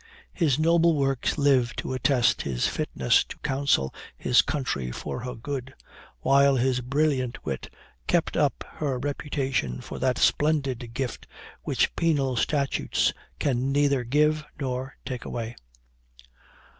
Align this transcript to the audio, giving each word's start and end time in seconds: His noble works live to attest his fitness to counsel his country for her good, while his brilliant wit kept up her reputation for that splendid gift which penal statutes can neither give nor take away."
His 0.33 0.57
noble 0.57 0.95
works 0.95 1.37
live 1.37 1.75
to 1.75 1.93
attest 1.93 2.41
his 2.41 2.65
fitness 2.65 3.23
to 3.25 3.37
counsel 3.43 3.93
his 4.17 4.41
country 4.41 4.91
for 4.91 5.19
her 5.19 5.35
good, 5.35 5.75
while 6.21 6.55
his 6.55 6.81
brilliant 6.81 7.45
wit 7.45 7.71
kept 8.07 8.35
up 8.35 8.63
her 8.79 8.97
reputation 8.97 9.79
for 9.79 9.99
that 9.99 10.17
splendid 10.17 10.95
gift 10.95 11.27
which 11.61 11.95
penal 11.95 12.35
statutes 12.35 13.13
can 13.37 13.71
neither 13.71 14.03
give 14.03 14.43
nor 14.59 14.97
take 15.05 15.23
away." 15.23 15.55